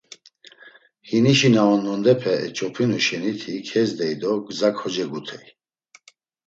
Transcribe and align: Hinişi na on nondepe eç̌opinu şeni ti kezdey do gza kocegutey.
Hinişi 1.07 1.49
na 1.53 1.61
on 1.73 1.81
nondepe 1.85 2.33
eç̌opinu 2.45 2.97
şeni 3.05 3.33
ti 3.39 3.53
kezdey 3.67 4.13
do 4.21 4.31
gza 4.45 4.69
kocegutey. 4.77 5.45